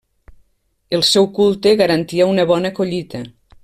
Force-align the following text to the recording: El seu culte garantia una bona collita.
El 0.99 1.03
seu 1.11 1.29
culte 1.37 1.77
garantia 1.85 2.31
una 2.35 2.51
bona 2.55 2.77
collita. 2.83 3.27